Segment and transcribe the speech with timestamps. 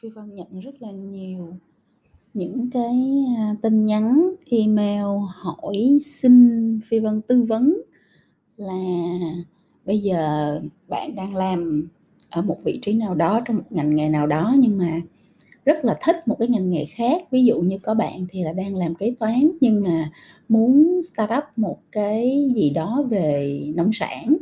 [0.00, 1.54] Phi Vân nhận rất là nhiều
[2.34, 7.82] những cái, à, tin nhắn, email hỏi xin Phi Vân tư vấn
[8.56, 9.18] là
[9.84, 11.88] bây giờ bạn đang làm
[12.30, 15.00] ở một vị trí nào đó trong một ngành nghề nào đó nhưng mà
[15.64, 17.22] rất là thích một cái ngành nghề khác.
[17.30, 20.10] Ví dụ như có bạn thì là đang làm kế toán nhưng mà
[20.48, 24.36] muốn start up một cái gì đó về nông sản,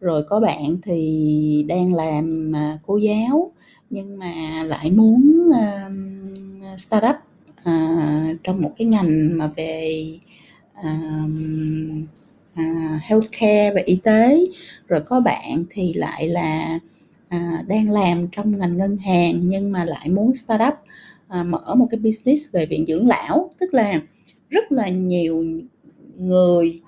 [0.00, 3.52] rồi có bạn thì đang làm, à, cô giáo
[3.90, 7.16] nhưng mà lại muốn, uh, startup
[7.60, 7.72] uh, ờ,
[8.44, 10.18] trong một cái ngành mà về,
[10.78, 11.30] uh,
[12.60, 14.46] uh, healthcare, và y tế.
[14.88, 16.78] Rồi có bạn thì lại là,
[17.36, 20.74] uh, đang làm trong ngành ngân hàng nhưng mà lại muốn startup
[21.40, 23.50] uh, mở một cái business về viện dưỡng lão.
[23.60, 24.00] Tức là
[24.50, 25.44] rất là nhiều
[26.18, 26.80] người,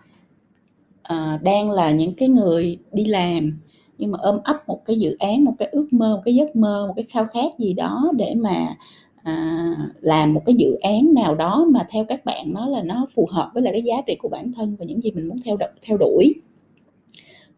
[1.13, 3.59] uh, đang là những cái người đi làm
[3.99, 6.57] nhưng mà ôm ấp một cái dự án, một cái ước mơ, một cái giấc
[6.57, 8.77] mơ, một cái khao khát gì đó để mà,
[9.23, 13.07] à, làm một cái dự án nào đó mà theo các bạn nó là nó
[13.15, 15.37] phù hợp với lại cái giá trị của bản thân và những gì mình muốn
[15.45, 16.35] theo theo đuổi.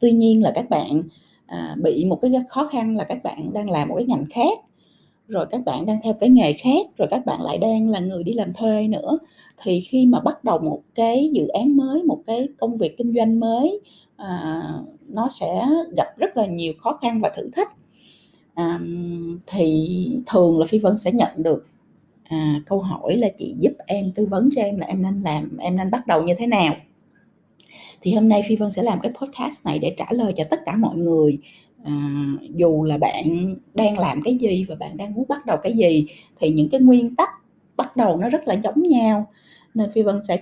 [0.01, 1.03] Tuy nhiên là các bạn,
[1.47, 4.59] à, bị một cái khó khăn là các bạn đang làm một cái ngành khác,
[5.31, 8.23] rồi các bạn đang theo cái nghề khác, rồi các bạn lại đang là người
[8.23, 9.19] đi làm thuê nữa.
[9.63, 13.15] Thì khi mà bắt đầu một cái dự án mới, một cái công việc kinh
[13.17, 13.81] doanh mới,
[14.17, 14.63] à,
[15.09, 17.73] nó sẽ gặp rất là nhiều khó khăn và thử thách.
[18.55, 18.81] à,
[19.47, 19.89] thì
[20.27, 21.67] thường là Phi Vân sẽ nhận được,
[22.25, 25.57] à, câu hỏi là "Chị giúp em, tư vấn cho em là em nên làm
[25.59, 26.77] em nên bắt đầu như thế nào?"
[28.03, 30.61] Thì hôm nay Phi Vân sẽ làm cái podcast này để trả lời cho tất
[30.67, 31.39] cả mọi người,
[31.85, 31.93] à,
[32.55, 36.07] dù là bạn đang làm cái gì và bạn đang muốn bắt đầu cái gì
[36.41, 37.29] thì những cái nguyên tắc
[37.77, 39.27] bắt đầu nó rất là giống nhau.
[39.75, 40.39] Nên Phi Vân sẽ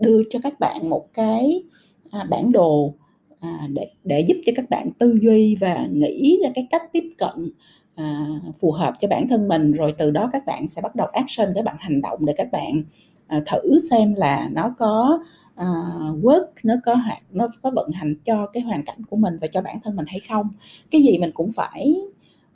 [0.00, 1.62] đưa cho các bạn một cái,
[2.10, 2.94] à, bản đồ,
[3.40, 7.04] à, để để giúp cho các bạn tư duy và nghĩ ra cái cách tiếp
[7.18, 7.50] cận,
[7.94, 8.26] à,
[8.60, 9.72] phù hợp cho bản thân mình.
[9.72, 12.48] Rồi từ đó các bạn sẽ bắt đầu action, các bạn hành động để các
[12.52, 12.82] bạn,
[13.26, 15.22] à, thử xem là nó có,
[15.62, 19.38] uh, work, nó có hoạt nó có vận hành cho cái hoàn cảnh của mình
[19.40, 20.48] và cho bản thân mình hay không.
[20.90, 21.94] Cái gì mình cũng phải,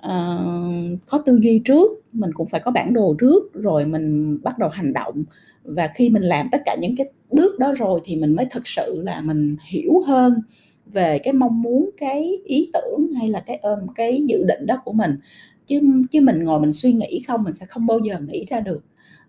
[0.06, 4.58] uh, có tư duy trước, mình cũng phải có bản đồ trước rồi mình bắt
[4.58, 5.24] đầu hành động.
[5.64, 8.66] Và khi mình làm tất cả những cái bước đó rồi thì mình mới thực
[8.66, 10.32] sự là mình hiểu hơn
[10.86, 14.82] về cái mong muốn, cái ý tưởng hay là cái, ôm cái dự định đó
[14.84, 15.18] của mình.
[15.66, 18.60] Chứ chứ mình ngồi mình suy nghĩ không, mình sẽ không bao giờ nghĩ ra
[18.60, 18.84] được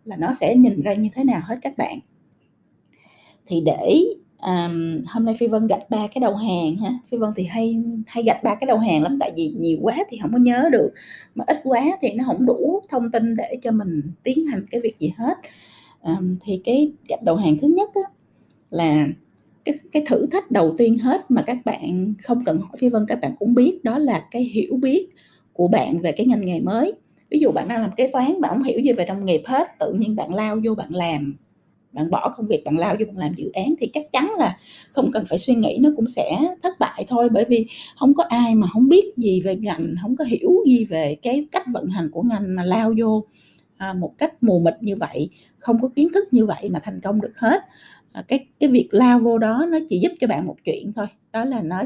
[0.06, 2.00] là nó sẽ nhìn ra như thế nào hết các bạn.
[3.48, 4.00] Thì để,
[4.42, 7.78] um, hôm nay Phi Vân gạch ba cái đầu hàng ha, Phi Vân thì hay
[8.08, 10.70] hay gạch ba cái đầu hàng lắm, tại vì nhiều quá thì không có nhớ
[10.72, 10.90] được,
[11.36, 14.82] mà ít quá thì nó không đủ thông tin để cho mình tiến hành cái
[14.82, 15.38] việc gì hết.
[16.04, 18.02] um, thì cái gạch đầu hàng thứ nhất á
[18.70, 19.08] là
[19.66, 23.06] cái cái thử thách đầu tiên hết mà các bạn không cần hỏi Phi Vân,
[23.08, 25.08] các bạn cũng biết đó là cái hiểu biết
[25.54, 26.94] của bạn về cái ngành nghề mới.
[27.30, 29.68] Ví dụ bạn đang làm kế toán, bạn không hiểu gì về nông nghiệp hết,
[29.80, 31.36] tự nhiên bạn lao vô bạn làm,
[31.96, 34.58] bạn bỏ công việc bạn lao vô bạn làm dự án thì chắc chắn là
[34.92, 37.30] không cần phải suy nghĩ nó cũng sẽ thất bại thôi.
[37.30, 37.66] Bởi vì
[38.00, 41.46] không có ai mà không biết gì về ngành, không có hiểu gì về cái
[41.52, 43.26] cách vận hành của ngành mà lao vô,
[43.78, 47.02] à, một cách mù mịt như vậy, không có kiến thức như vậy mà thành
[47.02, 47.62] công được hết.
[48.14, 51.06] Ờ, cái cái việc lao vô đó nó chỉ giúp cho bạn một chuyện thôi,
[51.34, 51.82] đó là nó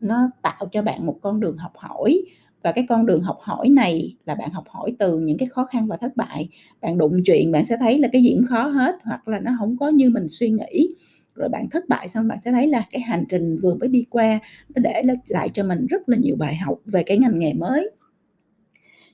[0.00, 2.22] nó tạo cho bạn một con đường học hỏi
[2.62, 5.64] và cái con đường học hỏi này là bạn học hỏi từ những cái khó
[5.64, 6.48] khăn và thất bại.
[6.80, 9.52] Bạn đụng chuyện bạn sẽ thấy là cái gì cũng khó hết, hoặc là nó
[9.58, 10.94] không có như mình suy nghĩ.
[11.34, 14.04] Rồi bạn thất bại xong bạn sẽ thấy là cái hành trình vừa mới đi
[14.10, 14.38] qua
[14.74, 17.90] nó để lại cho mình rất là nhiều bài học về cái ngành nghề mới.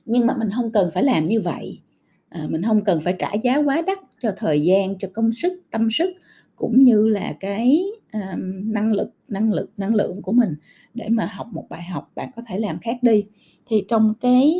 [0.05, 1.79] Nhưng mà mình không cần phải làm như vậy,
[2.29, 5.53] à, mình không cần phải trả giá quá đắt cho thời gian, cho công sức,
[5.71, 6.09] tâm sức
[6.55, 7.83] cũng như là cái,
[8.13, 10.55] um, năng lực năng lực năng lượng của mình
[10.99, 13.23] để mà học một bài học, bạn có thể làm khác đi.
[13.65, 14.53] Thì trong cái,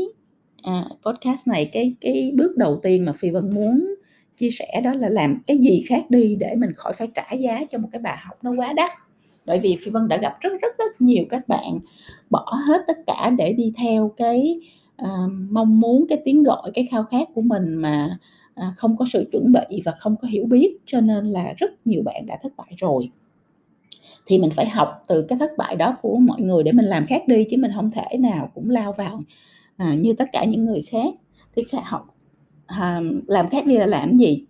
[0.64, 3.96] à, podcast này, cái cái bước đầu tiên mà Phi Vân muốn
[4.38, 7.66] chia sẻ đó là làm cái gì khác đi để mình khỏi phải trả giá
[7.72, 8.92] cho một cái bài học nó quá đắt.
[9.46, 11.80] Bởi vì Phi Vân đã gặp rất, rất, rất nhiều các bạn
[12.30, 14.60] bỏ hết tất cả để đi theo cái,
[14.98, 15.10] ờ,
[15.52, 18.18] mong muốn, cái tiếng gọi, cái khao khát của mình mà,
[18.56, 21.88] à, không có sự chuẩn bị và không có hiểu biết, cho nên là rất
[21.88, 23.10] nhiều bạn đã thất bại rồi.
[24.30, 27.06] Thì mình phải học từ cái thất bại đó của mọi người để mình làm
[27.06, 29.22] khác đi, chứ mình không thể nào cũng lao vào,
[29.78, 31.14] à, như tất cả những người khác.
[31.56, 32.16] Thì kh học
[32.66, 34.46] à, làm khác đi là làm gì?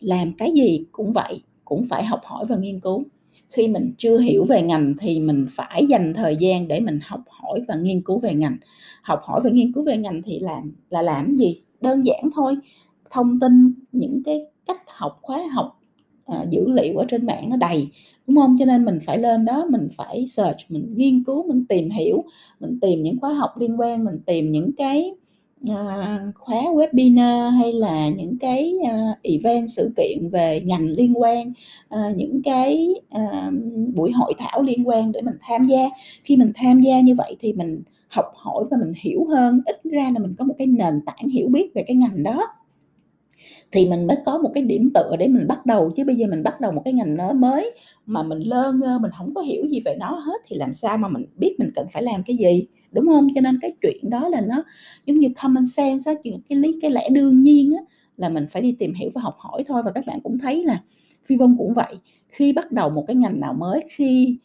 [0.00, 3.04] Làm cái gì cũng vậy, cũng phải học hỏi và nghiên cứu.
[3.50, 7.20] Khi mình chưa hiểu về ngành thì mình phải dành thời gian để mình học
[7.28, 8.56] hỏi và nghiên cứu về ngành.
[9.02, 11.62] Học hỏi và nghiên cứu về ngành thì làm là làm gì?
[11.80, 12.56] Đơn giản thôi,
[13.10, 15.80] thông tin, những cái cách học, khóa học,
[16.26, 17.88] à, dữ liệu ở trên mạng nó đầy,
[18.28, 18.56] đúng không?
[18.58, 22.24] Cho nên mình phải lên đó mình phải search, mình nghiên cứu, mình tìm hiểu,
[22.60, 25.12] mình tìm những khóa học liên quan, mình tìm những cái,
[25.68, 31.52] à, khóa webinar hay là những cái uh, event sự kiện về ngành liên quan
[31.94, 33.52] uh, những cái uh,
[33.94, 35.88] buổi hội thảo liên quan để mình tham gia.
[36.24, 39.80] Khi mình tham gia như vậy thì mình học hỏi và mình hiểu hơn ít
[39.84, 42.42] ra là mình có một cái nền tảng hiểu biết về cái ngành đó
[43.72, 46.26] thì mình mới có một cái điểm tựa để mình bắt đầu, chứ bây giờ
[46.30, 47.74] mình bắt đầu một cái ngành nó mới
[48.06, 50.98] mà mình lơ ngơ, mình không có hiểu gì về nó hết, thì làm sao
[50.98, 53.28] mà mình biết mình cần phải làm cái gì, đúng không?
[53.34, 54.64] Cho nên cái chuyện đó là nó
[55.06, 57.82] giống như common sense á, chuyện cái lý, cái lẽ đương nhiên á,
[58.16, 59.82] là mình phải đi tìm hiểu và học hỏi thôi.
[59.84, 60.82] Và các bạn cũng thấy là
[61.24, 61.94] phi vân cũng vậy,
[62.28, 64.36] khi bắt đầu một cái ngành nào mới, khi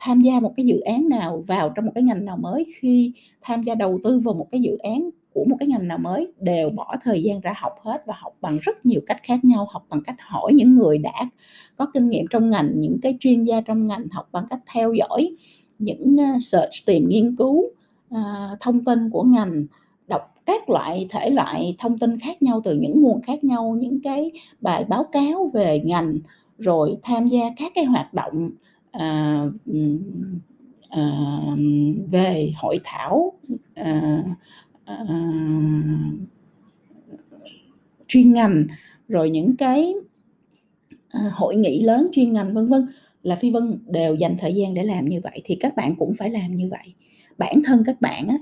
[0.00, 3.12] tham gia một cái dự án nào, vào trong một cái ngành nào mới, khi
[3.40, 6.32] tham gia đầu tư vào một cái dự án của một cái ngành nào mới
[6.40, 9.68] đều bỏ thời gian ra học hết và học bằng rất nhiều cách khác nhau
[9.70, 11.30] học bằng cách hỏi những người đã
[11.76, 14.92] có kinh nghiệm trong ngành những cái chuyên gia trong ngành học bằng cách theo
[14.92, 15.36] dõi
[15.78, 17.64] những ờ, search tìm nghiên cứu
[18.10, 19.66] ờ, thông tin của ngành
[20.08, 24.02] đọc các loại thể loại thông tin khác nhau từ những nguồn khác nhau những
[24.02, 24.30] cái
[24.60, 26.18] bài báo cáo về ngành
[26.58, 28.50] rồi tham gia các cái hoạt động
[28.92, 29.44] à,
[30.88, 31.10] à,
[32.10, 33.32] về hội thảo
[33.74, 34.22] à,
[35.02, 36.28] uh,
[38.06, 38.66] chuyên ngành
[39.08, 39.94] rồi những cái
[40.94, 42.86] uh, hội nghị lớn chuyên ngành vân vân.
[43.22, 46.12] Là phi vân đều dành thời gian để làm như vậy thì các bạn cũng
[46.18, 46.94] phải làm như vậy.
[47.38, 48.36] Bản thân các bạn á,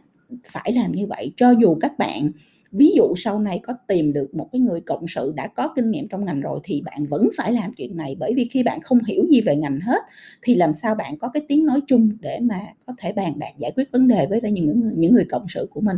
[0.44, 1.32] phải làm như vậy.
[1.36, 2.30] Cho dù các bạn
[2.72, 5.90] ví dụ sau này có tìm được một cái người cộng sự đã có kinh
[5.90, 8.16] nghiệm trong ngành rồi thì bạn vẫn phải làm chuyện này.
[8.18, 10.02] Bởi vì khi bạn không hiểu gì về ngành hết
[10.42, 13.52] thì làm sao bạn có cái tiếng nói chung để mà có thể bàn bạc
[13.58, 15.96] giải quyết vấn đề với những những người cộng sự của mình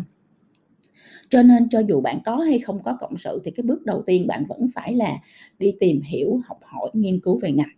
[1.28, 4.02] cho nên cho dù bạn có hay không có cộng sự thì cái bước đầu
[4.06, 5.18] tiên bạn vẫn phải là
[5.58, 7.72] đi tìm hiểu, học hỏi, nghiên cứu về ngành.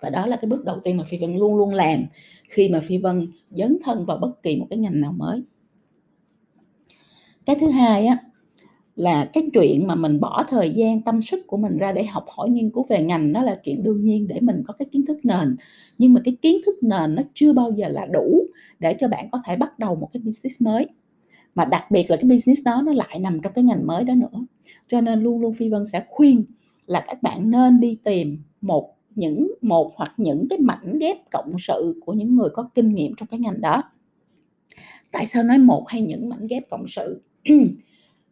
[0.00, 2.04] Và đó là cái bước đầu tiên mà phi vân luôn luôn làm
[2.48, 5.42] khi mà phi vân dấn thân vào bất kỳ một cái ngành nào mới.
[7.46, 8.18] Cái thứ hai á,
[8.96, 12.24] là cái chuyện mà mình bỏ thời gian, tâm sức của mình ra để học
[12.28, 15.06] hỏi, nghiên cứu về ngành, nó là chuyện đương nhiên để mình có cái kiến
[15.06, 15.56] thức nền.
[15.98, 18.46] Nhưng mà cái kiến thức nền nó chưa bao giờ là đủ
[18.78, 20.86] để cho bạn có thể bắt đầu một cái business mới
[21.56, 24.14] mà đặc biệt là cái business đó nó lại nằm trong cái ngành mới đó
[24.14, 24.46] nữa.
[24.88, 26.44] Cho nên luôn luôn phi vân sẽ khuyên
[26.86, 31.56] là các bạn nên đi tìm một những, một hoặc những cái mảnh ghép cộng
[31.58, 33.82] sự của những người có kinh nghiệm trong cái ngành đó.
[35.12, 37.22] Tại sao nói một hay những mảnh ghép cộng sự?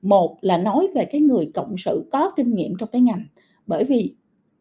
[0.03, 3.25] Một là nói về cái người cộng sự có kinh nghiệm trong cái ngành.
[3.67, 4.15] Bởi vì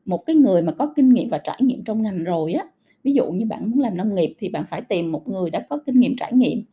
[0.05, 2.65] một cái người mà có kinh nghiệm và trải nghiệm trong ngành rồi á,
[3.03, 5.65] ví dụ như bạn muốn làm nông nghiệp thì bạn phải tìm một người đã
[5.69, 6.63] có kinh nghiệm trải nghiệm.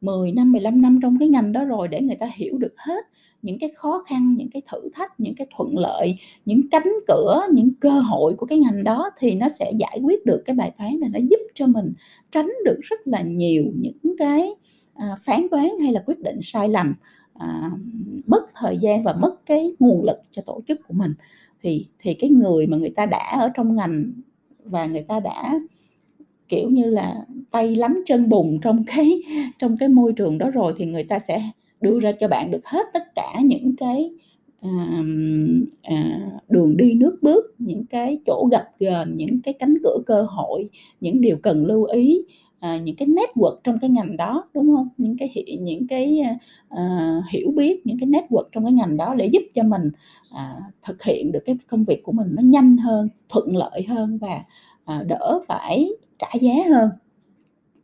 [0.00, 3.04] 10 năm 15 năm trong cái ngành đó rồi để người ta hiểu được hết
[3.42, 7.40] những cái khó khăn những cái thử thách những cái thuận lợi những cánh cửa
[7.52, 10.72] những cơ hội của cái ngành đó thì nó sẽ giải quyết được cái bài
[10.78, 11.92] toán này nó giúp cho mình
[12.30, 14.54] tránh được rất là nhiều những cái
[14.94, 16.94] à, phán đoán hay là quyết định sai lầm
[17.34, 17.70] à,
[18.26, 21.14] mất thời gian và mất cái nguồn lực cho tổ chức của mình.
[21.62, 24.12] Thì thì cái người mà người ta đã ở trong ngành
[24.64, 25.60] và người ta đã
[26.50, 29.22] kiểu như là tay lắm chân bùn trong cái
[29.58, 31.42] trong cái môi trường đó rồi thì người ta sẽ
[31.80, 34.10] đưa ra cho bạn được hết tất cả những cái
[34.60, 35.02] à,
[35.82, 40.22] à, đường đi nước bước những cái chỗ gặp gờn những cái cánh cửa cơ
[40.22, 40.68] hội
[41.00, 42.24] những điều cần lưu ý
[42.60, 44.88] à, những cái network trong cái ngành đó đúng không?
[44.98, 46.22] Những cái những cái
[46.68, 49.90] à, hiểu biết những cái network trong cái ngành đó để giúp cho mình
[50.30, 54.18] à, thực hiện được cái công việc của mình nó nhanh hơn thuận lợi hơn
[54.18, 54.44] và
[54.84, 56.90] à, đỡ phải trả giá hơn.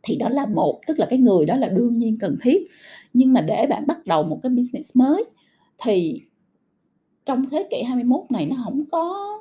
[0.03, 2.63] Thì đó là một tức là cái người đó là đương nhiên cần thiết.
[3.13, 5.23] Nhưng mà để bạn bắt đầu một cái business mới
[5.83, 6.21] thì
[7.25, 9.37] trong thế kỷ 21 này nó không có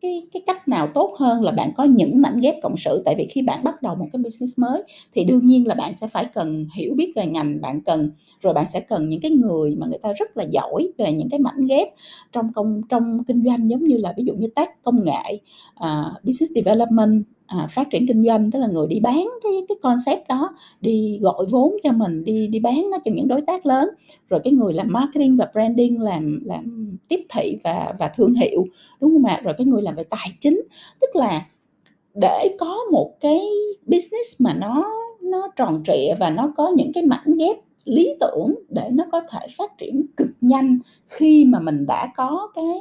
[0.00, 3.02] cái cái cách nào tốt hơn là bạn có những mảnh ghép cộng sự.
[3.04, 4.82] Tại vì khi bạn bắt đầu một cái business mới
[5.12, 8.54] thì đương nhiên là bạn sẽ phải cần hiểu biết về ngành bạn cần rồi
[8.54, 11.40] bạn sẽ cần những cái người mà người ta rất là giỏi về những cái
[11.40, 11.88] mảnh ghép
[12.32, 15.40] trong công trong kinh doanh giống như là ví dụ như tác công nghệ
[15.84, 19.76] uh, business development à, phát triển kinh doanh tức là người đi bán cái cái
[19.82, 20.50] concept đó
[20.80, 23.88] đi gọi vốn cho mình đi đi bán nó cho những đối tác lớn.
[24.30, 28.64] Rồi cái người làm marketing và branding làm làm tiếp thị và và thương hiệu
[29.00, 29.40] đúng không ạ?
[29.44, 30.62] Rồi cái người làm về tài chính
[31.00, 31.46] tức là
[32.14, 33.40] để có một cái
[33.86, 38.54] business mà nó nó tròn trịa và nó có những cái mảnh ghép lý tưởng
[38.68, 42.80] để nó có thể phát triển cực nhanh khi mà mình đã có cái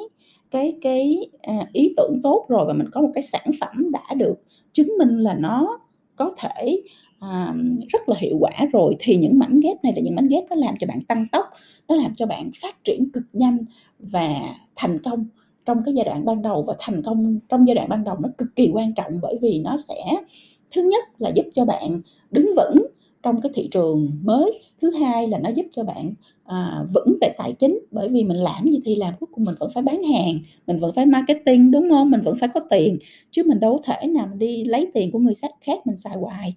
[0.51, 4.13] cái cái à, ý tưởng tốt rồi và mình có một cái sản phẩm đã
[4.15, 4.35] được
[4.77, 5.79] chứng minh là nó
[6.15, 6.81] có thể
[7.19, 7.53] à,
[7.89, 10.55] rất là hiệu quả rồi thì những mảnh ghép này là những mảnh ghép nó
[10.55, 11.45] làm cho bạn tăng tốc
[11.87, 13.57] nó làm cho bạn phát triển cực nhanh
[13.99, 14.41] và
[14.75, 15.25] thành công
[15.65, 16.63] trong cái giai đoạn ban đầu.
[16.67, 19.61] Và thành công trong giai đoạn ban đầu nó cực kỳ quan trọng bởi vì
[19.63, 19.95] nó sẽ
[20.75, 22.86] thứ nhất là giúp cho bạn đứng vững
[23.27, 24.59] trong cái thị trường mới.
[24.81, 26.13] Thứ hai là nó giúp cho bạn
[26.45, 29.55] à, vững về tài chính bởi vì mình làm gì thì làm cuối cùng mình
[29.59, 32.11] vẫn phải bán hàng mình vẫn phải marketing đúng không?
[32.11, 32.97] Mình vẫn phải có tiền
[33.31, 36.55] chứ mình đâu thể nào mình đi lấy tiền của người khác mình xài hoài.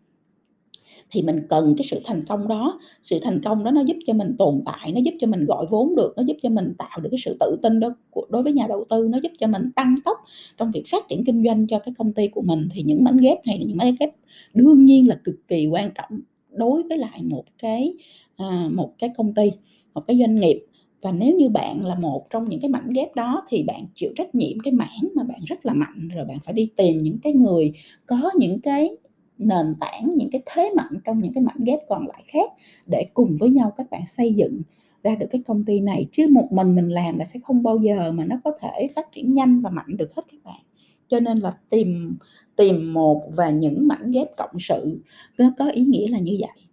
[1.10, 2.80] Thì mình cần cái sự thành công đó.
[3.02, 5.66] Sự thành công đó nó giúp cho mình tồn tại nó giúp cho mình gọi
[5.70, 7.94] vốn được nó giúp cho mình tạo được cái sự tự tin đó
[8.28, 10.18] đối với nhà đầu tư nó giúp cho mình tăng tốc
[10.58, 12.68] trong việc phát triển kinh doanh cho cái công ty của mình.
[12.72, 14.10] Thì những mảnh ghép này những mảnh ghép
[14.54, 16.20] đương nhiên là cực kỳ quan trọng
[16.52, 17.94] đối với lại một cái
[18.36, 19.50] à, một cái công ty
[19.94, 20.66] một cái doanh nghiệp.
[21.02, 24.12] Và nếu như bạn là một trong những cái mảnh ghép đó thì bạn chịu
[24.16, 27.18] trách nhiệm cái mảng mà bạn rất là mạnh rồi bạn phải đi tìm những
[27.22, 27.72] cái người
[28.06, 28.90] có những cái
[29.38, 32.50] nền tảng những cái thế mạnh trong những cái mảnh ghép còn lại khác
[32.86, 34.62] để cùng với nhau các bạn xây dựng
[35.02, 36.06] ra được cái công ty này.
[36.12, 39.12] Chứ một mình mình làm là sẽ không bao giờ mà nó có thể phát
[39.12, 40.60] triển nhanh và mạnh được hết các bạn.
[41.08, 42.16] Cho nên là tìm
[42.60, 45.00] tìm một và những mảnh ghép cộng sự.
[45.38, 46.66] Nó có ý nghĩa là như vậy.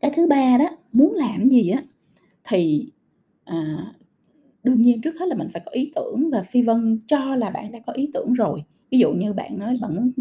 [0.00, 1.82] Cái thứ ba đó muốn làm gì á
[2.44, 2.86] thì
[3.44, 3.86] à,
[4.62, 7.50] đương nhiên trước hết là mình phải có ý tưởng và phi vân cho là
[7.50, 8.62] bạn đã có ý tưởng rồi.
[8.90, 10.12] Ví dụ như bạn nói bạn muốn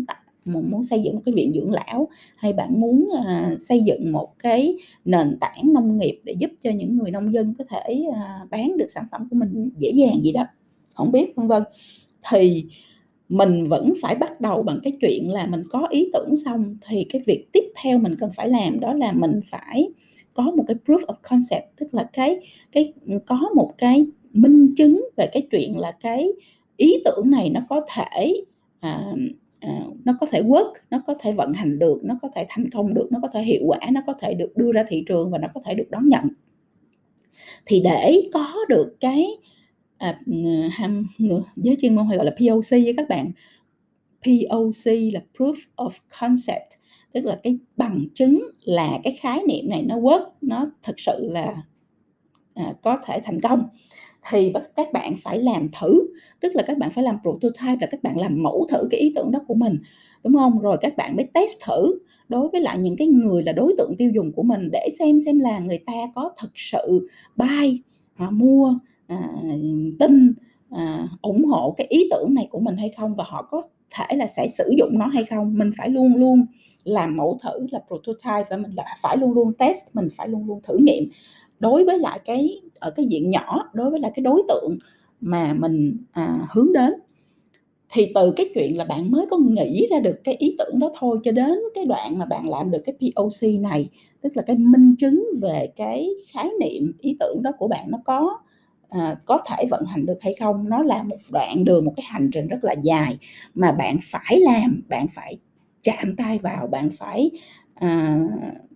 [0.46, 4.40] muốn xây dựng một cái viện dưỡng lão hay bạn muốn à, xây dựng một
[4.40, 8.46] cái nền tảng nông nghiệp để giúp cho những người nông dân có thể à,
[8.50, 10.46] bán được sản phẩm của mình dễ dàng gì đó.
[10.94, 11.64] Không biết vân vân.
[12.30, 12.66] Thì
[13.30, 17.06] mình vẫn phải bắt đầu bằng cái chuyện là mình có ý tưởng xong thì
[17.10, 19.90] cái việc tiếp theo mình cần phải làm đó là mình phải
[20.34, 22.40] có một cái proof of concept tức là cái
[22.72, 22.94] cái
[23.26, 26.28] có một cái minh chứng về cái chuyện là cái
[26.78, 28.44] ý tưởng này nó có thể
[28.80, 29.14] à,
[29.60, 32.70] à, nó có thể work nó có thể vận hành được nó có thể thành
[32.70, 35.32] công được nó có thể hiệu quả nó có thể được đưa ra thị trường
[35.32, 36.24] và nó có thể được đón nhận.
[37.66, 39.26] Thì để có được cái
[40.00, 40.34] à, ừ,
[40.72, 41.04] ham
[41.56, 43.32] giới chuyên môn hay gọi là POC với các bạn.
[44.26, 45.90] POC là proof of
[46.22, 46.70] concept
[47.14, 51.30] tức là cái bằng chứng là cái khái niệm này nó work nó thực sự
[51.32, 51.64] là
[52.56, 53.64] à, có thể thành công.
[54.30, 56.00] Thì các bạn phải làm thử
[56.40, 59.14] tức là các bạn phải làm prototype là các bạn làm mẫu thử cái ý
[59.16, 59.78] tưởng đó của mình
[60.24, 60.60] đúng không?
[60.60, 63.96] Rồi các bạn mới test thử đối với lại những cái người là đối tượng
[63.98, 67.82] tiêu dùng của mình để xem xem là người ta có thực sự buy
[68.16, 68.76] à, mua
[69.10, 69.30] à,
[70.00, 70.34] tin
[70.72, 73.62] à, ủng hộ cái ý tưởng này của mình hay không và họ có
[73.96, 75.58] thể là sẽ sử dụng nó hay không.
[75.58, 76.46] Mình phải luôn luôn
[76.84, 80.48] làm mẫu thử là prototype và mình là phải luôn luôn test mình phải luôn
[80.48, 81.04] luôn thử nghiệm
[81.60, 84.78] đối với lại cái ở cái diện nhỏ đối với lại cái đối tượng
[85.22, 86.94] mà mình à, hướng đến.
[87.92, 90.92] Thì từ cái chuyện là bạn mới có nghĩ ra được cái ý tưởng đó
[91.00, 93.90] thôi cho đến cái đoạn mà bạn làm được cái POC này
[94.22, 97.98] tức là cái minh chứng về cái khái niệm ý tưởng đó của bạn nó
[98.06, 98.40] có
[98.90, 100.70] à, có thể vận hành được hay không?
[100.70, 103.18] Nó là một đoạn đường một cái hành trình rất là dài
[103.56, 105.38] mà bạn phải làm bạn phải
[105.82, 107.32] chạm tay vào bạn phải
[107.76, 108.20] à,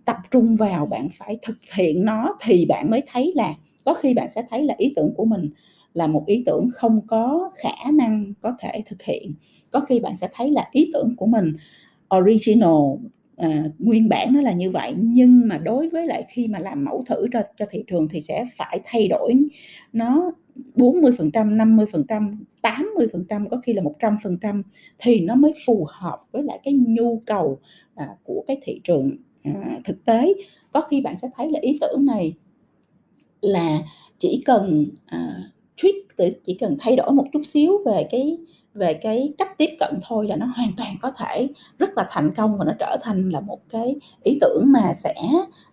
[0.04, 3.54] tập trung vào bạn phải thực hiện nó thì bạn mới thấy là
[3.84, 5.50] có khi bạn sẽ thấy là ý tưởng của mình
[5.94, 9.34] là một ý tưởng không có khả năng có thể thực hiện.
[9.70, 11.52] Có khi bạn sẽ thấy là ý tưởng của mình
[12.16, 12.96] original
[13.36, 16.84] à, nguyên bản nó là như vậy nhưng mà đối với lại khi mà làm
[16.84, 19.34] mẫu thử cho cho thị trường thì sẽ phải thay đổi
[19.92, 20.32] nó
[20.74, 24.62] 40%, 50%, 80%, có khi là 100%
[24.98, 27.58] thì nó mới phù hợp với lại cái nhu cầu
[27.94, 30.34] à, của cái thị trường à, thực tế.
[30.72, 32.34] Có khi bạn sẽ thấy là ý tưởng này
[33.40, 33.78] là
[34.18, 38.38] chỉ cần à, tweak chỉ cần thay đổi một chút xíu về cái
[38.74, 42.30] về cái cách tiếp cận thôi là nó hoàn toàn có thể rất là thành
[42.36, 45.14] công và nó trở thành là một cái ý tưởng mà sẽ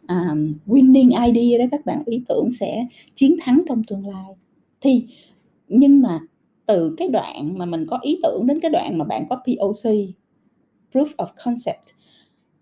[0.08, 2.04] um, winning idea đó các bạn.
[2.06, 4.36] Ý tưởng sẽ chiến thắng trong tương lai.
[4.82, 5.06] Thì
[5.68, 6.20] nhưng mà
[6.66, 9.92] từ cái đoạn mà mình có ý tưởng đến cái đoạn mà bạn có POC
[10.92, 11.86] proof of concept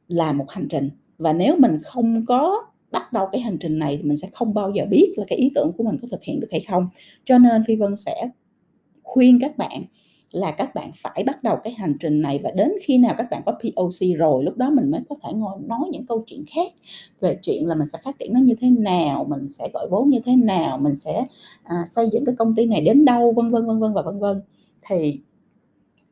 [0.07, 0.89] là một hành trình.
[1.17, 4.53] Và nếu mình không có bắt đầu cái hành trình này thì mình sẽ không
[4.53, 6.89] bao giờ biết là cái ý tưởng của mình có thực hiện được hay không.
[7.25, 8.29] Cho nên phi vân sẽ
[9.03, 9.83] khuyên các bạn
[10.31, 13.27] là các bạn phải bắt đầu cái hành trình này và đến khi nào các
[13.31, 16.45] bạn có POC rồi lúc đó mình mới có thể ngồi nói những câu chuyện
[16.47, 16.73] khác
[17.21, 20.09] về chuyện là mình sẽ phát triển nó như thế nào mình sẽ gọi vốn
[20.09, 21.25] như thế nào mình sẽ
[21.63, 24.19] à, xây dựng cái công ty này đến đâu vân vân vân vân và vân
[24.19, 24.41] vân.
[24.87, 25.19] Thì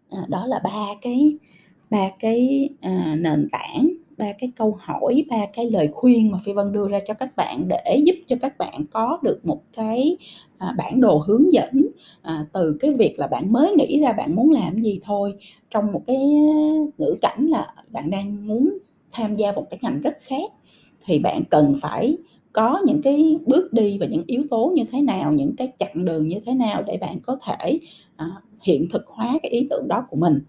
[0.09, 1.37] à, đó là ba cái
[1.89, 6.53] ba cái à, nền tảng ba cái câu hỏi ba cái lời khuyên mà phi
[6.53, 10.17] vân đưa ra cho các bạn để giúp cho các bạn có được một cái
[10.57, 11.87] à, bản đồ hướng dẫn
[12.21, 15.33] à, từ cái việc là bạn mới nghĩ ra bạn muốn làm gì thôi.
[15.69, 16.17] Trong một cái
[16.97, 18.77] ngữ cảnh là bạn đang muốn
[19.11, 20.51] tham gia một cái ngành rất khác
[21.05, 22.17] thì bạn cần phải
[22.53, 26.05] có những cái bước đi và những yếu tố như thế nào những cái chặng
[26.05, 27.79] đường như thế nào để bạn có thể
[28.15, 28.25] à,
[28.61, 30.41] hiện thực hóa cái ý tưởng đó của mình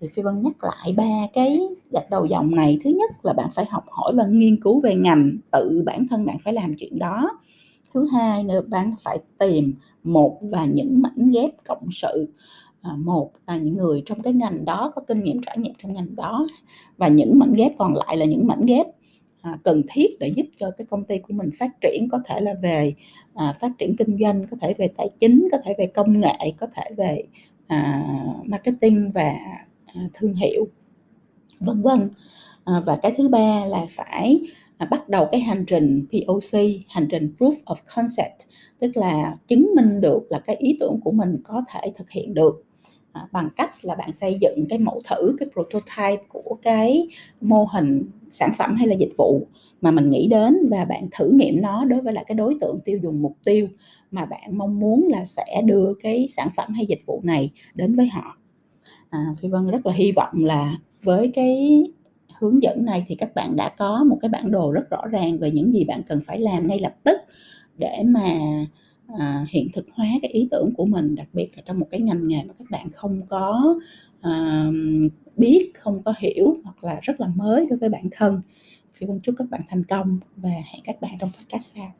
[0.00, 1.60] thì phi vân nhắc lại ba cái
[1.92, 2.78] gạch đầu dòng này.
[2.84, 6.26] Thứ nhất là bạn phải học hỏi và nghiên cứu về ngành tự bản thân
[6.26, 7.38] bạn phải làm chuyện đó.
[7.94, 12.28] Thứ hai nữa bạn phải tìm một và những mảnh ghép cộng sự.
[12.82, 15.92] À, một là những người trong cái ngành đó có kinh nghiệm trải nghiệm trong
[15.92, 16.46] ngành đó
[16.96, 18.86] và những mảnh ghép còn lại là những mảnh ghép
[19.40, 22.40] à, cần thiết để giúp cho cái công ty của mình phát triển có thể
[22.40, 22.94] là về
[23.34, 26.52] à, phát triển kinh doanh có thể về tài chính có thể về công nghệ
[26.58, 27.24] có thể về
[27.66, 28.04] à,
[28.44, 29.32] marketing và
[29.94, 30.66] À, thương hiệu
[31.60, 32.10] vân vân.
[32.64, 34.40] À, và cái thứ ba là phải
[34.78, 38.40] à, bắt đầu cái hành trình POC hành trình proof of concept
[38.78, 42.34] tức là chứng minh được là cái ý tưởng của mình có thể thực hiện
[42.34, 42.64] được.
[43.12, 47.08] À, bằng cách là bạn xây dựng cái mẫu thử cái prototype của cái
[47.40, 49.46] mô hình sản phẩm hay là dịch vụ
[49.80, 52.80] mà mình nghĩ đến và bạn thử nghiệm nó đối với lại cái đối tượng
[52.84, 53.68] tiêu dùng mục tiêu
[54.10, 57.96] mà bạn mong muốn là sẽ đưa cái sản phẩm hay dịch vụ này đến
[57.96, 58.39] với họ
[59.10, 61.84] à, phi vân rất là hy vọng là với cái
[62.38, 65.38] hướng dẫn này thì các bạn đã có một cái bản đồ rất rõ ràng
[65.38, 67.20] về những gì bạn cần phải làm ngay lập tức
[67.78, 68.38] để mà
[69.18, 72.00] à, hiện thực hóa cái ý tưởng của mình đặc biệt là trong một cái
[72.00, 73.74] ngành nghề mà các bạn không có
[74.20, 74.66] à,
[75.36, 78.40] biết không có hiểu hoặc là rất là mới đối với bản thân.
[78.94, 81.99] Phi vân chúc các bạn thành công và hẹn các bạn trong podcast sau.